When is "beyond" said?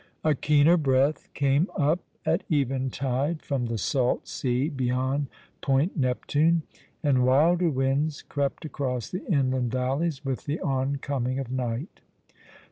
4.67-5.27